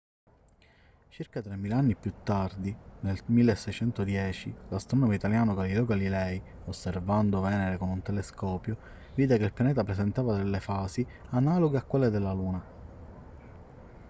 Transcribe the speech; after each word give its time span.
circa 1.09 1.41
tremila 1.43 1.77
anni 1.77 1.93
più 1.95 2.11
tardi 2.23 2.75
nel 3.01 3.21
1610 3.23 4.51
l'astronomo 4.69 5.13
italiano 5.13 5.53
galileo 5.53 5.85
galilei 5.85 6.41
osservando 6.65 7.39
venere 7.39 7.77
con 7.77 7.89
un 7.89 8.01
telescopio 8.01 8.75
vide 9.13 9.37
che 9.37 9.43
il 9.43 9.53
pianeta 9.53 9.83
presentava 9.83 10.35
delle 10.37 10.59
fasi 10.59 11.05
analoghe 11.29 11.77
a 11.77 11.83
quelle 11.83 12.09
della 12.09 12.33
luna 12.33 12.63